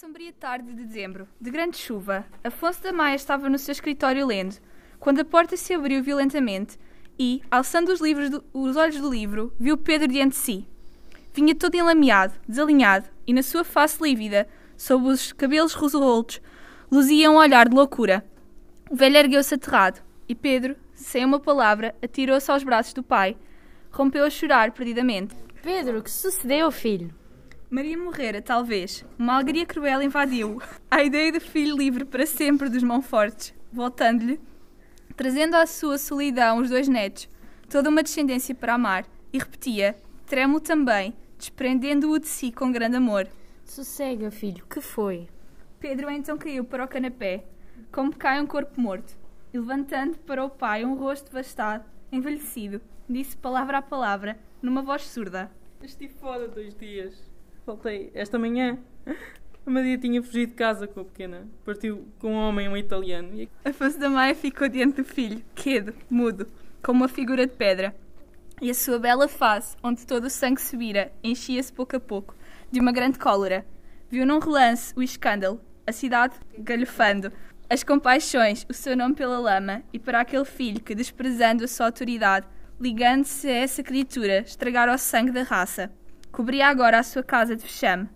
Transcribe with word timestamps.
sombria 0.00 0.32
tarde 0.32 0.72
de 0.72 0.84
dezembro, 0.84 1.26
de 1.40 1.50
grande 1.50 1.76
chuva, 1.76 2.24
Afonso 2.44 2.80
da 2.80 2.92
Maia 2.92 3.16
estava 3.16 3.50
no 3.50 3.58
seu 3.58 3.72
escritório 3.72 4.24
lendo, 4.24 4.54
quando 5.00 5.18
a 5.18 5.24
porta 5.24 5.56
se 5.56 5.74
abriu 5.74 6.00
violentamente 6.04 6.78
e, 7.18 7.42
alçando 7.50 7.92
os, 7.92 7.98
do- 7.98 8.44
os 8.54 8.76
olhos 8.76 9.00
do 9.00 9.10
livro, 9.10 9.52
viu 9.58 9.76
Pedro 9.76 10.06
diante 10.06 10.34
de 10.34 10.36
si. 10.36 10.68
Vinha 11.34 11.52
todo 11.52 11.74
enlameado, 11.74 12.32
desalinhado, 12.46 13.08
e 13.26 13.32
na 13.32 13.42
sua 13.42 13.64
face 13.64 14.00
lívida, 14.00 14.46
sob 14.76 15.08
os 15.08 15.32
cabelos 15.32 15.74
rosoltos, 15.74 16.40
luzia 16.88 17.28
um 17.28 17.34
olhar 17.34 17.68
de 17.68 17.74
loucura. 17.74 18.24
O 18.88 18.94
velho 18.94 19.16
ergueu-se 19.16 19.52
aterrado, 19.56 20.00
e 20.28 20.34
Pedro, 20.34 20.76
sem 20.94 21.24
uma 21.24 21.40
palavra, 21.40 21.92
atirou-se 22.00 22.48
aos 22.52 22.62
braços 22.62 22.92
do 22.92 23.02
pai. 23.02 23.36
Rompeu 23.90 24.24
a 24.24 24.30
chorar 24.30 24.70
perdidamente. 24.70 25.34
Pedro, 25.60 25.98
o 25.98 26.02
que 26.04 26.10
sucedeu, 26.12 26.70
filho? 26.70 27.12
Maria 27.70 27.98
morrera, 27.98 28.40
talvez. 28.40 29.04
Uma 29.18 29.34
alegria 29.34 29.66
cruel 29.66 30.00
invadiu-o. 30.00 30.62
A 30.90 31.04
ideia 31.04 31.30
do 31.30 31.38
filho 31.38 31.76
livre 31.76 32.02
para 32.02 32.24
sempre 32.24 32.70
dos 32.70 32.82
Monfortes, 32.82 33.52
voltando-lhe, 33.70 34.40
trazendo 35.14 35.54
à 35.54 35.66
sua 35.66 35.98
solidão 35.98 36.58
os 36.58 36.70
dois 36.70 36.88
netos, 36.88 37.28
toda 37.68 37.90
uma 37.90 38.02
descendência 38.02 38.54
para 38.54 38.72
amar, 38.72 39.04
e 39.30 39.38
repetia, 39.38 39.94
trêmulo 40.24 40.60
também, 40.60 41.14
desprendendo-o 41.36 42.18
de 42.18 42.26
si 42.26 42.50
com 42.50 42.72
grande 42.72 42.96
amor. 42.96 43.28
Sossega, 43.66 44.30
filho, 44.30 44.64
que 44.64 44.80
foi? 44.80 45.28
Pedro 45.78 46.10
então 46.10 46.38
caiu 46.38 46.64
para 46.64 46.86
o 46.86 46.88
canapé, 46.88 47.44
como 47.92 48.16
cai 48.16 48.40
um 48.40 48.46
corpo 48.46 48.80
morto, 48.80 49.14
e 49.52 49.58
levantando 49.58 50.16
para 50.20 50.42
o 50.42 50.48
pai 50.48 50.86
um 50.86 50.94
rosto 50.94 51.26
devastado, 51.26 51.84
envelhecido, 52.10 52.80
disse 53.06 53.36
palavra 53.36 53.76
a 53.76 53.82
palavra, 53.82 54.38
numa 54.62 54.80
voz 54.80 55.02
surda. 55.02 55.50
Estive 55.82 56.14
fora 56.14 56.48
dois 56.48 56.74
dias. 56.74 57.28
Voltei 57.68 58.10
esta 58.14 58.38
manhã. 58.38 58.78
A 59.66 59.70
Maria 59.70 59.98
tinha 59.98 60.22
fugido 60.22 60.52
de 60.52 60.56
casa 60.56 60.86
com 60.86 61.00
a 61.00 61.04
pequena. 61.04 61.46
Partiu 61.66 62.08
com 62.18 62.32
um 62.32 62.34
homem, 62.34 62.66
um 62.66 62.74
italiano. 62.74 63.38
E 63.38 63.46
Afonso 63.62 63.98
da 63.98 64.08
Maia 64.08 64.34
ficou 64.34 64.66
diante 64.70 65.02
do 65.02 65.04
filho, 65.04 65.44
quedo, 65.54 65.92
mudo, 66.08 66.46
como 66.82 67.02
uma 67.02 67.08
figura 67.08 67.46
de 67.46 67.52
pedra. 67.52 67.94
E 68.62 68.70
a 68.70 68.74
sua 68.74 68.98
bela 68.98 69.28
face, 69.28 69.76
onde 69.82 70.06
todo 70.06 70.24
o 70.24 70.30
sangue 70.30 70.62
se 70.62 70.78
vira, 70.78 71.12
enchia-se 71.22 71.70
pouco 71.70 71.94
a 71.94 72.00
pouco, 72.00 72.34
de 72.72 72.80
uma 72.80 72.90
grande 72.90 73.18
cólera. 73.18 73.66
Viu 74.08 74.24
num 74.24 74.38
relance 74.38 74.94
o 74.96 75.02
escândalo, 75.02 75.60
a 75.86 75.92
cidade 75.92 76.36
galhofando, 76.56 77.30
as 77.68 77.84
compaixões, 77.84 78.64
o 78.66 78.72
seu 78.72 78.96
nome 78.96 79.14
pela 79.14 79.38
lama, 79.38 79.82
e 79.92 79.98
para 79.98 80.20
aquele 80.20 80.46
filho 80.46 80.80
que, 80.80 80.94
desprezando 80.94 81.64
a 81.64 81.68
sua 81.68 81.84
autoridade, 81.84 82.46
ligando-se 82.80 83.46
a 83.46 83.56
essa 83.56 83.82
criatura, 83.82 84.38
estragara 84.38 84.94
o 84.94 84.96
sangue 84.96 85.32
da 85.32 85.42
raça. 85.42 85.92
Cobria 86.38 86.68
agora 86.68 87.00
a 87.00 87.02
sua 87.02 87.24
casa 87.24 87.56
de 87.56 87.64
vexame. 87.64 88.08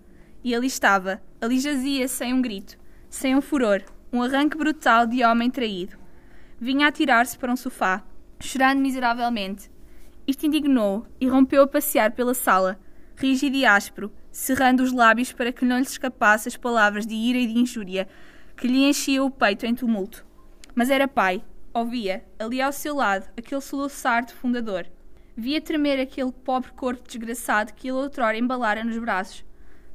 E 0.44 0.54
ali 0.54 0.68
estava, 0.68 1.20
ali 1.40 1.58
jazia 1.58 2.06
sem 2.06 2.32
um 2.32 2.40
grito, 2.40 2.78
sem 3.10 3.34
um 3.34 3.40
furor, 3.40 3.82
um 4.12 4.22
arranque 4.22 4.56
brutal 4.56 5.08
de 5.08 5.24
homem 5.24 5.50
traído. 5.50 5.98
Vinha 6.56 6.86
a 6.86 6.92
tirar-se 6.92 7.36
para 7.36 7.50
um 7.50 7.56
sofá, 7.56 8.04
chorando 8.38 8.78
miseravelmente. 8.78 9.68
Isto 10.24 10.46
indignou 10.46 11.04
e 11.20 11.26
rompeu 11.26 11.64
a 11.64 11.66
passear 11.66 12.12
pela 12.12 12.32
sala, 12.32 12.78
rígido 13.16 13.56
e 13.56 13.66
áspero, 13.66 14.12
cerrando 14.30 14.84
os 14.84 14.92
lábios 14.92 15.32
para 15.32 15.50
que 15.50 15.64
não 15.64 15.78
lhe 15.78 15.82
escapasse 15.82 16.46
as 16.46 16.56
palavras 16.56 17.04
de 17.04 17.16
ira 17.16 17.38
e 17.38 17.48
de 17.48 17.58
injúria 17.58 18.06
que 18.56 18.68
lhe 18.68 18.84
enchiam 18.84 19.26
o 19.26 19.32
peito 19.32 19.66
em 19.66 19.74
tumulto. 19.74 20.24
Mas 20.76 20.90
era 20.90 21.08
pai, 21.08 21.42
ouvia, 21.74 22.24
ali 22.38 22.62
ao 22.62 22.70
seu 22.70 22.94
lado, 22.94 23.28
aquele 23.36 23.60
soluçar 23.60 24.24
de 24.24 24.32
fundador. 24.32 24.86
Via 25.36 25.60
tremer 25.60 25.98
aquele 25.98 26.30
pobre 26.30 26.70
corpo 26.72 27.02
desgraçado 27.06 27.72
que 27.72 27.88
ele 27.88 27.96
outrora 27.96 28.36
embalara 28.36 28.84
nos 28.84 28.98
braços. 28.98 29.44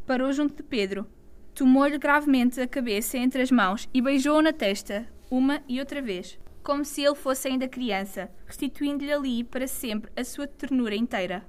Parou 0.06 0.32
junto 0.32 0.56
de 0.56 0.64
Pedro, 0.64 1.06
tomou-lhe 1.54 1.98
gravemente 1.98 2.60
a 2.60 2.68
cabeça 2.68 3.18
entre 3.18 3.42
as 3.42 3.52
mãos 3.52 3.88
e 3.94 4.02
beijou-o 4.02 4.42
na 4.42 4.52
testa, 4.52 5.08
uma 5.30 5.62
e 5.68 5.80
outra 5.80 6.02
vez, 6.02 6.40
como 6.64 6.84
se 6.84 7.04
ele 7.04 7.16
fosse 7.16 7.48
ainda 7.48 7.68
criança, 7.68 8.32
restituindo-lhe 8.46 9.14
ali 9.14 9.44
para 9.44 9.68
sempre 9.68 10.12
a 10.16 10.24
sua 10.24 10.48
ternura 10.48 10.96
inteira. 10.96 11.46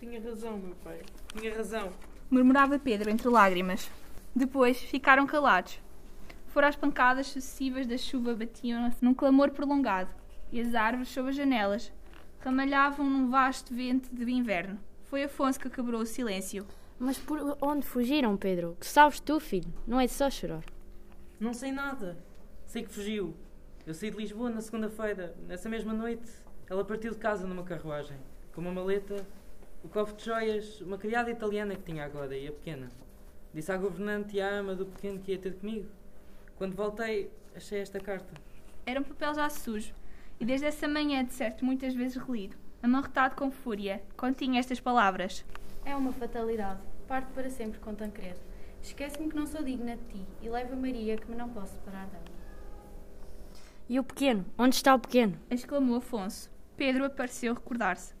tinha 0.00 0.20
razão, 0.20 0.56
meu 0.58 0.74
pai. 0.76 1.00
Tinha 1.36 1.54
razão. 1.54 1.92
Murmurava 2.30 2.78
Pedro 2.78 3.10
entre 3.10 3.28
lágrimas. 3.28 3.90
Depois 4.34 4.80
ficaram 4.80 5.26
calados. 5.26 5.78
Fora 6.48 6.68
as 6.68 6.76
pancadas 6.76 7.26
sucessivas 7.26 7.86
da 7.86 7.98
chuva 7.98 8.34
batiam-se 8.34 9.04
num 9.04 9.12
clamor 9.12 9.50
prolongado, 9.50 10.10
e 10.50 10.60
as 10.60 10.74
árvores 10.74 11.10
sob 11.10 11.28
as 11.28 11.36
janelas 11.36 11.92
ramalhavam 12.46 13.10
num 13.10 13.28
vasto 13.28 13.74
vento 13.74 14.08
de 14.14 14.30
inverno. 14.30 14.78
Foi 15.02 15.24
Afonso 15.24 15.58
que 15.58 15.68
quebrou 15.68 16.02
o 16.02 16.06
silêncio. 16.06 16.64
Mas 16.96 17.18
por 17.18 17.58
onde 17.60 17.84
fugiram, 17.84 18.36
Pedro? 18.36 18.76
Que 18.78 18.86
sabes 18.86 19.18
tu, 19.18 19.40
filho? 19.40 19.74
Não 19.84 19.98
é 19.98 20.06
só 20.06 20.30
chorar. 20.30 20.62
Não 21.40 21.52
sei 21.52 21.72
nada. 21.72 22.16
Sei 22.64 22.84
que 22.84 22.88
fugiu. 22.88 23.34
Eu 23.84 23.92
saí 23.92 24.10
de 24.10 24.16
Lisboa 24.16 24.48
na 24.48 24.60
segunda-feira. 24.60 25.34
Nessa 25.48 25.68
mesma 25.68 25.92
noite, 25.92 26.30
ela 26.70 26.84
partiu 26.84 27.10
de 27.10 27.18
casa 27.18 27.48
numa 27.48 27.64
carruagem. 27.64 28.16
Com 28.54 28.60
uma 28.60 28.72
maleta, 28.72 29.26
o 29.82 29.88
cofre 29.88 30.16
de 30.16 30.24
joias, 30.24 30.80
uma 30.80 30.98
criada 30.98 31.30
italiana 31.30 31.74
que 31.74 31.82
tinha 31.82 32.04
agora 32.04 32.36
e 32.36 32.46
a 32.46 32.52
pequena. 32.52 32.92
Disse 33.52 33.72
à 33.72 33.76
governante 33.76 34.36
e 34.36 34.40
à 34.40 34.48
ama 34.48 34.76
do 34.76 34.86
pequeno 34.86 35.18
que 35.18 35.32
ia 35.32 35.38
ter 35.38 35.54
comigo. 35.54 35.88
Quando 36.56 36.76
voltei, 36.76 37.28
achei 37.56 37.80
esta 37.80 37.98
carta. 37.98 38.32
Era 38.86 39.00
um 39.00 39.04
papel 39.04 39.34
já 39.34 39.50
sujo, 39.50 39.92
e 40.38 40.44
desde 40.44 40.66
essa 40.66 40.86
manhã, 40.86 41.24
de 41.24 41.32
certo, 41.32 41.64
muitas 41.64 41.94
vezes 41.94 42.16
relido, 42.16 42.56
amarrotado 42.82 43.34
com 43.34 43.50
fúria, 43.50 44.02
continha 44.16 44.60
estas 44.60 44.80
palavras. 44.80 45.44
É 45.84 45.96
uma 45.96 46.12
fatalidade. 46.12 46.80
Parto 47.08 47.32
para 47.32 47.48
sempre 47.48 47.78
com 47.80 47.94
Tancredo. 47.94 48.40
Esquece-me 48.82 49.28
que 49.28 49.36
não 49.36 49.46
sou 49.46 49.62
digna 49.62 49.96
de 49.96 50.04
ti 50.04 50.26
e 50.42 50.48
levo 50.48 50.74
a 50.74 50.76
Maria 50.76 51.16
que 51.16 51.30
me 51.30 51.36
não 51.36 51.48
posso 51.48 51.72
separar 51.72 52.06
dela. 52.06 52.24
E 53.88 53.98
o 53.98 54.04
pequeno? 54.04 54.44
Onde 54.58 54.74
está 54.74 54.94
o 54.94 54.98
pequeno? 54.98 55.38
exclamou 55.50 55.96
Afonso. 55.96 56.50
Pedro 56.76 57.04
apareceu 57.04 57.54
recordar-se. 57.54 58.14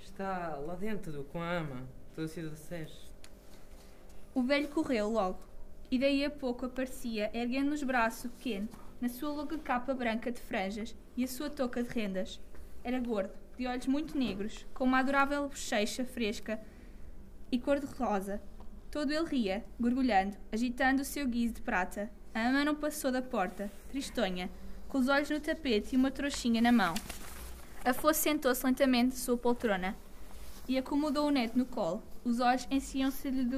Está 0.00 0.56
lá 0.56 0.74
dentro, 0.74 1.24
com 1.24 1.40
a 1.40 1.52
ama. 1.52 1.86
Toda 2.14 2.26
a 2.26 2.48
de 2.50 2.56
Sés. 2.56 3.10
O 4.34 4.42
velho 4.42 4.68
correu 4.68 5.08
logo, 5.08 5.38
e 5.90 5.98
daí 5.98 6.24
a 6.24 6.30
pouco 6.30 6.66
aparecia, 6.66 7.30
erguendo 7.32 7.70
nos 7.70 7.82
braços 7.82 8.24
o 8.24 8.30
pequeno, 8.30 8.68
na 9.02 9.08
sua 9.08 9.30
longa 9.30 9.58
capa 9.58 9.92
branca 9.92 10.30
de 10.30 10.40
franjas 10.40 10.94
e 11.16 11.24
a 11.24 11.28
sua 11.28 11.50
touca 11.50 11.82
de 11.82 11.88
rendas. 11.90 12.40
Era 12.84 13.00
gordo, 13.00 13.32
de 13.58 13.66
olhos 13.66 13.88
muito 13.88 14.16
negros, 14.16 14.64
com 14.72 14.84
uma 14.84 15.00
adorável 15.00 15.48
bochecha 15.48 16.04
fresca 16.04 16.60
e 17.50 17.58
cor-de-rosa. 17.58 18.40
Todo 18.92 19.12
ele 19.12 19.26
ria, 19.26 19.64
gorgulhando, 19.80 20.36
agitando 20.52 21.02
o 21.02 21.04
seu 21.04 21.26
guiso 21.26 21.54
de 21.54 21.62
prata. 21.62 22.08
A 22.32 22.48
ama 22.48 22.64
não 22.64 22.76
passou 22.76 23.10
da 23.10 23.20
porta, 23.20 23.68
tristonha, 23.90 24.48
com 24.88 24.98
os 24.98 25.08
olhos 25.08 25.30
no 25.30 25.40
tapete 25.40 25.94
e 25.94 25.96
uma 25.98 26.10
trouxinha 26.12 26.62
na 26.62 26.70
mão. 26.70 26.94
Afonso 27.84 28.20
sentou-se 28.20 28.64
lentamente 28.64 29.14
de 29.14 29.16
sua 29.16 29.36
poltrona 29.36 29.96
e 30.68 30.78
acomodou 30.78 31.26
o 31.26 31.30
neto 31.30 31.58
no 31.58 31.66
colo. 31.66 32.00
Os 32.24 32.38
olhos 32.38 32.68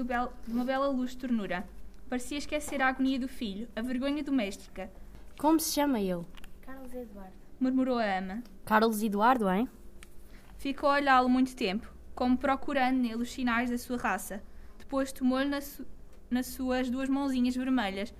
bel- 0.06 0.32
de 0.46 0.54
uma 0.54 0.64
bela 0.64 0.88
luz 0.88 1.10
de 1.10 1.18
ternura. 1.18 1.68
Parecia 2.08 2.38
esquecer 2.38 2.80
a 2.80 2.88
agonia 2.88 3.18
do 3.18 3.28
filho, 3.28 3.68
a 3.76 3.82
vergonha 3.82 4.22
doméstica. 4.22 4.90
Como 5.38 5.58
se 5.60 5.72
chama 5.74 6.00
ele? 6.00 6.24
Carlos 6.62 6.92
Eduardo. 6.94 7.32
Murmurou 7.60 7.98
a 7.98 8.18
ama. 8.18 8.42
Carlos 8.64 9.02
Eduardo, 9.02 9.48
hein? 9.50 9.68
Ficou 10.56 10.88
a 10.88 10.94
olhá-lo 10.94 11.28
muito 11.28 11.54
tempo, 11.54 11.92
como 12.14 12.36
procurando 12.36 12.96
nele 12.98 13.22
os 13.22 13.30
sinais 13.32 13.70
da 13.70 13.78
sua 13.78 13.96
raça. 13.96 14.42
Depois 14.78 15.12
tomou-lhe 15.12 15.48
na 15.48 15.60
su- 15.60 15.86
nas 16.30 16.46
suas 16.46 16.90
duas 16.90 17.08
mãozinhas 17.08 17.54
vermelhas, 17.54 18.14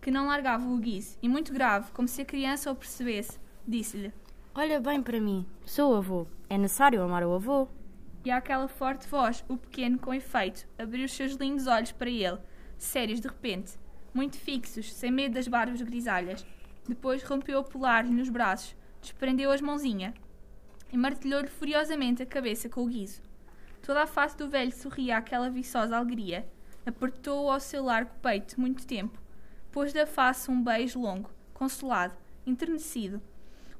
que 0.00 0.10
não 0.10 0.26
largavam 0.26 0.74
o 0.74 0.78
guiso, 0.78 1.16
e 1.22 1.28
muito 1.28 1.52
grave, 1.52 1.90
como 1.92 2.08
se 2.08 2.22
a 2.22 2.24
criança 2.24 2.70
o 2.70 2.76
percebesse, 2.76 3.38
disse-lhe. 3.66 4.12
Olha 4.54 4.80
bem 4.80 5.02
para 5.02 5.20
mim. 5.20 5.46
Sou 5.64 5.92
o 5.92 5.96
avô. 5.96 6.26
É 6.48 6.58
necessário 6.58 7.02
amar 7.02 7.24
o 7.24 7.32
avô. 7.34 7.68
E 8.24 8.30
àquela 8.30 8.68
forte 8.68 9.08
voz, 9.08 9.44
o 9.48 9.56
pequeno, 9.56 9.98
com 9.98 10.12
efeito, 10.14 10.66
abriu 10.78 11.04
os 11.04 11.12
seus 11.12 11.32
lindos 11.32 11.66
olhos 11.66 11.92
para 11.92 12.10
ele, 12.10 12.38
sérios 12.78 13.20
de 13.20 13.28
repente, 13.28 13.72
muito 14.14 14.36
fixos, 14.36 14.92
sem 14.92 15.10
medo 15.10 15.34
das 15.34 15.48
barbas 15.48 15.80
grisalhas. 15.82 16.46
Depois 16.88 17.22
rompeu 17.22 17.60
a 17.60 17.64
pular-lhe 17.64 18.10
nos 18.10 18.28
braços, 18.28 18.74
desprendeu 19.00 19.50
as 19.50 19.60
mãozinhas 19.60 20.14
e 20.92 20.96
martelhou-lhe 20.96 21.48
furiosamente 21.48 22.22
a 22.22 22.26
cabeça 22.26 22.68
com 22.68 22.82
o 22.82 22.86
guiso. 22.86 23.22
Toda 23.82 24.02
a 24.02 24.06
face 24.06 24.36
do 24.36 24.48
velho 24.48 24.72
sorria 24.72 25.16
àquela 25.16 25.50
viçosa 25.50 25.96
alegria. 25.96 26.46
Apertou-o 26.84 27.50
ao 27.50 27.58
seu 27.58 27.84
largo 27.84 28.10
peito 28.20 28.60
muito 28.60 28.86
tempo. 28.86 29.18
Pôs 29.70 29.92
da 29.92 30.06
face 30.06 30.50
um 30.50 30.62
beijo 30.62 31.00
longo, 31.00 31.30
consolado, 31.54 32.14
enternecido. 32.46 33.20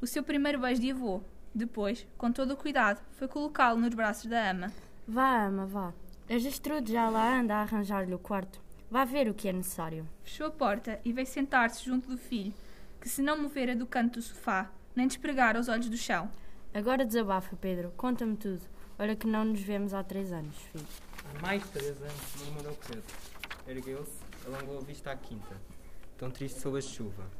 O 0.00 0.06
seu 0.06 0.22
primeiro 0.22 0.58
beijo 0.58 0.80
de 0.80 0.90
avô. 0.90 1.20
Depois, 1.54 2.06
com 2.16 2.32
todo 2.32 2.52
o 2.52 2.56
cuidado, 2.56 3.00
foi 3.12 3.28
colocá-lo 3.28 3.78
nos 3.78 3.94
braços 3.94 4.26
da 4.26 4.50
ama. 4.50 4.72
Vá, 5.06 5.44
ama, 5.44 5.66
vá. 5.66 5.92
A 6.28 6.38
Gestrude 6.38 6.92
já 6.92 7.10
lá 7.10 7.38
anda 7.38 7.56
a 7.56 7.62
arranjar-lhe 7.62 8.14
o 8.14 8.18
quarto. 8.18 8.60
Vá 8.92 9.06
ver 9.06 9.26
o 9.26 9.32
que 9.32 9.48
é 9.48 9.54
necessário. 9.54 10.06
Fechou 10.22 10.48
a 10.48 10.50
porta 10.50 11.00
e 11.02 11.14
veio 11.14 11.26
sentar-se 11.26 11.82
junto 11.82 12.10
do 12.10 12.18
filho, 12.18 12.52
que 13.00 13.08
se 13.08 13.22
não 13.22 13.40
movera 13.40 13.74
do 13.74 13.86
canto 13.86 14.18
do 14.18 14.22
sofá, 14.22 14.70
nem 14.94 15.06
despregara 15.06 15.58
os 15.58 15.66
olhos 15.66 15.88
do 15.88 15.96
chão. 15.96 16.30
Agora 16.74 17.02
desabafa, 17.02 17.56
Pedro. 17.56 17.90
Conta-me 17.96 18.36
tudo. 18.36 18.60
Olha 18.98 19.16
que 19.16 19.26
não 19.26 19.46
nos 19.46 19.62
vemos 19.62 19.94
há 19.94 20.04
três 20.04 20.30
anos, 20.30 20.54
filho. 20.70 20.86
Há 21.24 21.40
mais 21.40 21.66
três 21.70 22.02
anos, 22.02 22.44
murmurou 22.44 22.76
Pedro. 22.86 23.02
Ergueu-se 23.66 24.12
alongou 24.46 24.76
a 24.76 24.82
vista 24.82 25.10
à 25.10 25.16
quinta, 25.16 25.56
tão 26.18 26.30
triste 26.30 26.60
sob 26.60 26.76
a 26.76 26.82
chuva. 26.82 27.30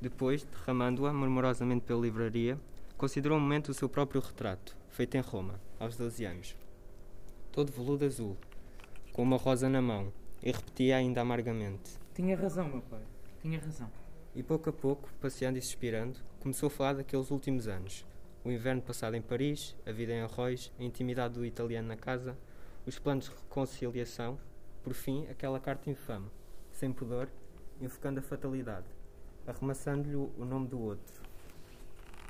Depois, 0.00 0.42
derramando-a 0.42 1.12
murmurosamente 1.12 1.84
pela 1.84 2.00
livraria, 2.00 2.58
considerou 2.98 3.38
um 3.38 3.40
momento 3.40 3.68
o 3.68 3.74
seu 3.74 3.88
próprio 3.88 4.20
retrato, 4.20 4.76
feito 4.88 5.16
em 5.16 5.20
Roma, 5.20 5.60
aos 5.78 5.96
12 5.96 6.24
anos. 6.24 6.56
Todo 7.52 7.70
veludo 7.70 8.04
azul, 8.04 8.36
com 9.12 9.22
uma 9.22 9.36
rosa 9.36 9.68
na 9.68 9.80
mão, 9.80 10.12
e 10.46 10.52
repetia 10.52 10.96
ainda 10.96 11.22
amargamente. 11.22 11.98
Tinha 12.14 12.36
razão, 12.36 12.68
meu 12.68 12.80
pai. 12.80 13.02
Tinha 13.42 13.58
razão. 13.58 13.90
E 14.32 14.44
pouco 14.44 14.70
a 14.70 14.72
pouco, 14.72 15.12
passeando 15.20 15.58
e 15.58 15.60
suspirando, 15.60 16.20
começou 16.38 16.68
a 16.68 16.70
falar 16.70 16.92
daqueles 16.92 17.32
últimos 17.32 17.66
anos. 17.66 18.06
O 18.44 18.52
inverno 18.52 18.80
passado 18.80 19.16
em 19.16 19.20
Paris, 19.20 19.74
a 19.84 19.90
vida 19.90 20.12
em 20.12 20.20
Arroz, 20.20 20.72
a 20.78 20.84
intimidade 20.84 21.34
do 21.34 21.44
italiano 21.44 21.88
na 21.88 21.96
casa, 21.96 22.38
os 22.86 22.96
planos 22.96 23.24
de 23.24 23.32
reconciliação, 23.32 24.38
por 24.84 24.94
fim, 24.94 25.26
aquela 25.28 25.58
carta 25.58 25.90
infame, 25.90 26.30
sem 26.70 26.92
pudor, 26.92 27.28
invocando 27.80 28.20
a 28.20 28.22
fatalidade, 28.22 28.86
arremassando-lhe 29.48 30.14
o 30.14 30.44
nome 30.44 30.68
do 30.68 30.80
outro. 30.80 31.22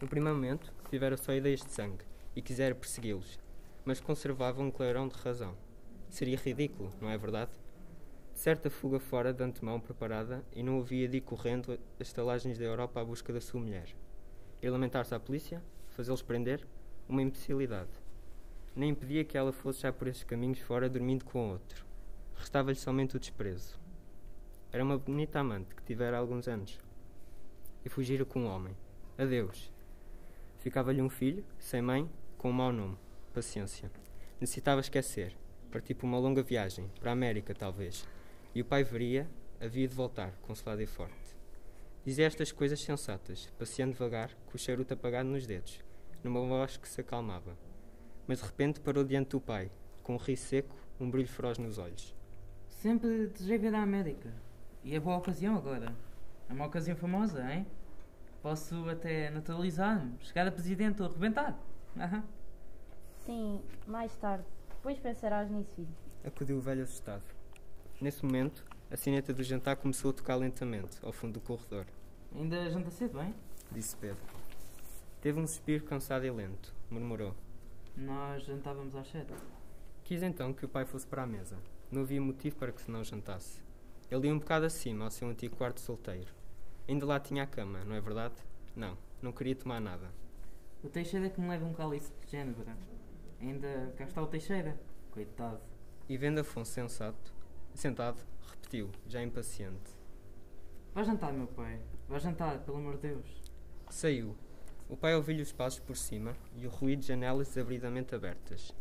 No 0.01 0.09
primeiro 0.09 0.37
momento, 0.37 0.73
tivera 0.89 1.19
só 1.19 1.35
ideias 1.35 1.61
de 1.61 1.71
sangue 1.71 2.07
e 2.35 2.41
quisera 2.41 2.75
persegui-los, 2.75 3.39
mas 3.85 4.01
conservava 4.01 4.62
um 4.62 4.71
clarão 4.71 5.07
de 5.07 5.17
razão. 5.17 5.55
Seria 6.09 6.39
ridículo, 6.39 6.91
não 6.99 7.11
é 7.11 7.19
verdade? 7.19 7.51
Certa 8.37 8.69
fuga 8.69 9.00
fora 9.00 9.33
de 9.33 9.43
antemão 9.43 9.81
preparada 9.81 10.44
e 10.55 10.62
não 10.62 10.79
havia 10.79 11.09
de 11.09 11.17
ir 11.17 11.21
correndo 11.23 11.73
as 11.99 12.09
estalagens 12.09 12.59
da 12.59 12.67
Europa 12.67 13.00
à 13.00 13.05
busca 13.05 13.33
da 13.33 13.41
sua 13.41 13.59
mulher. 13.59 13.97
Ir 14.61 14.69
lamentar-se 14.69 15.15
à 15.15 15.19
polícia? 15.19 15.62
Fazê-los 15.88 16.21
prender? 16.21 16.61
Uma 17.09 17.23
imbecilidade. 17.23 17.88
Nem 18.77 18.91
impedia 18.91 19.25
que 19.25 19.38
ela 19.38 19.53
fosse 19.53 19.81
já 19.81 19.91
por 19.91 20.06
esses 20.06 20.23
caminhos 20.23 20.59
fora 20.59 20.87
dormindo 20.87 21.25
com 21.25 21.53
outro. 21.53 21.87
Restava-lhe 22.35 22.77
somente 22.77 23.17
o 23.17 23.19
desprezo. 23.19 23.81
Era 24.71 24.85
uma 24.85 24.99
bonita 24.99 25.41
amante 25.41 25.75
que 25.75 25.83
tivera 25.83 26.19
alguns 26.19 26.47
anos. 26.47 26.79
E 27.87 27.88
fugira 27.88 28.27
com 28.27 28.41
um 28.41 28.49
homem. 28.49 28.77
Adeus. 29.17 29.73
Ficava-lhe 30.59 31.00
um 31.00 31.09
filho, 31.09 31.43
sem 31.59 31.81
mãe, 31.81 32.09
com 32.37 32.50
um 32.50 32.53
mau 32.53 32.71
nome. 32.71 32.99
Paciência. 33.33 33.91
Necessitava 34.38 34.83
esquecer. 34.83 35.35
Partir 35.73 35.94
por 35.94 36.05
uma 36.05 36.19
longa 36.19 36.43
viagem, 36.43 36.91
para 37.00 37.11
a 37.11 37.15
América, 37.15 37.55
talvez. 37.55 38.06
E 38.56 38.62
o 38.62 38.64
pai 38.64 38.82
veria, 38.82 39.29
havia 39.61 39.87
de 39.87 39.94
voltar, 39.94 40.32
consolado 40.41 40.81
e 40.81 40.87
forte. 40.87 41.37
Dizia 42.06 42.25
estas 42.25 42.50
coisas 42.50 42.81
sensatas, 42.81 43.53
passeando 43.58 43.93
devagar, 43.93 44.35
com 44.47 44.55
o 44.55 44.58
charuto 44.58 44.94
apagado 44.94 45.29
nos 45.29 45.47
dedos, 45.47 45.85
numa 46.25 46.41
voz 46.41 46.79
que 46.79 46.88
se 46.88 47.03
acalmava. 47.03 47.55
Mas 48.26 48.38
de 48.38 48.47
repente 48.47 48.81
parou 48.81 49.05
diante 49.05 49.32
do 49.32 49.43
pai, 49.43 49.70
com 50.03 50.14
um 50.14 50.17
riso 50.17 50.47
seco, 50.47 50.75
um 50.99 51.11
brilho 51.11 51.29
feroz 51.29 51.58
nos 51.58 51.76
olhos. 51.76 52.17
Sempre 52.67 53.26
desejei 53.26 53.58
vir 53.58 53.75
à 53.75 53.82
América. 53.82 54.32
E 54.82 54.94
é 54.94 55.00
boa 55.00 55.19
ocasião 55.19 55.55
agora. 55.55 55.94
É 56.49 56.52
uma 56.55 56.64
ocasião 56.64 56.97
famosa, 56.97 57.47
hein? 57.52 57.67
Posso 58.41 58.88
até 58.88 59.29
naturalizar-me, 59.29 60.17
chegar 60.23 60.47
a 60.47 60.50
presidente 60.50 61.02
ou 61.02 61.11
arrebentar. 61.11 61.62
Sim, 63.19 63.61
mais 63.87 64.17
tarde. 64.17 64.47
Depois 64.70 64.99
pensarás 64.99 65.50
nisso, 65.50 65.75
filho. 65.75 65.94
Acudiu 66.25 66.56
o 66.56 66.61
velho 66.62 66.85
assustado. 66.85 67.36
Nesse 67.99 68.25
momento, 68.25 68.63
a 68.91 68.97
sineta 68.97 69.33
do 69.33 69.43
jantar 69.43 69.77
começou 69.77 70.11
a 70.11 70.15
tocar 70.15 70.37
lentamente, 70.37 70.99
ao 71.03 71.13
fundo 71.13 71.35
do 71.35 71.41
corredor. 71.41 71.87
Ainda 72.35 72.69
janta 72.69 72.91
cedo, 72.91 73.23
hein? 73.23 73.35
Disse 73.73 73.97
Pedro. 73.97 74.23
Teve 75.23 75.41
um 75.41 75.47
suspiro 75.47 75.83
cansado 75.85 76.27
e 76.27 76.31
lento. 76.31 76.75
Murmurou. 76.91 77.35
Nós 77.97 78.45
jantávamos 78.45 78.95
às 78.95 79.09
sete. 79.09 79.33
Quis 80.05 80.23
então 80.23 80.53
que 80.53 80.65
o 80.65 80.69
pai 80.69 80.85
fosse 80.85 81.07
para 81.07 81.23
a 81.23 81.27
mesa. 81.27 81.57
Não 81.91 82.03
havia 82.03 82.21
motivo 82.21 82.57
para 82.57 82.71
que 82.71 82.83
se 82.83 82.91
não 82.91 83.03
jantasse. 83.03 83.63
Ele 84.11 84.27
ia 84.27 84.35
um 84.35 84.39
bocado 84.39 84.67
acima 84.67 85.07
ao 85.07 85.11
seu 85.11 85.29
antigo 85.29 85.57
quarto 85.57 85.81
solteiro. 85.81 86.33
Ainda 86.87 87.07
lá 87.07 87.19
tinha 87.19 87.45
a 87.45 87.47
cama, 87.47 87.83
não 87.85 87.97
é 87.97 88.01
verdade? 88.01 88.35
Não, 88.77 88.97
não 89.23 89.33
queria 89.33 89.57
tomar 89.57 89.81
nada. 89.81 90.13
O 90.85 90.89
Teixeira 90.89 91.27
é 91.27 91.31
que 91.31 91.41
me 91.41 91.49
leva 91.49 91.65
um 91.65 91.73
cálice 91.73 92.13
de 92.21 92.31
Gênevra. 92.31 92.77
Ainda 93.41 93.95
cá 93.97 94.05
está 94.05 94.23
o 94.23 94.27
Teixeira. 94.27 94.79
Coitado. 95.11 95.61
E 96.09 96.17
vendo 96.17 96.39
Afonso 96.39 96.71
sensato, 96.71 97.35
sentado, 97.81 98.19
repetiu, 98.50 98.90
já 99.06 99.23
impaciente. 99.23 99.94
Vai 100.94 101.05
jantar, 101.05 101.32
meu 101.32 101.46
pai. 101.46 101.81
Vai 102.08 102.20
jantar, 102.20 102.58
pelo 102.61 102.78
amor 102.78 102.94
de 102.96 103.08
Deus. 103.08 103.43
Saiu. 103.90 104.37
O 104.88 104.96
pai 104.96 105.14
ouviu-lhe 105.14 105.43
os 105.43 105.52
passos 105.52 105.81
por 105.81 105.96
cima 105.96 106.37
e 106.56 106.67
o 106.67 106.70
ruído 106.70 107.00
de 107.00 107.08
janelas 107.08 107.49
desabridamente 107.49 108.14
abertas. 108.14 108.73